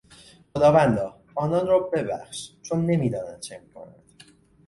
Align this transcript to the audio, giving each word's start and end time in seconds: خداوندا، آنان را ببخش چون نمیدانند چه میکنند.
خداوندا، 0.53 1.21
آنان 1.35 1.67
را 1.67 1.79
ببخش 1.79 2.51
چون 2.61 2.85
نمیدانند 2.85 3.39
چه 3.39 3.59
میکنند. 3.59 4.13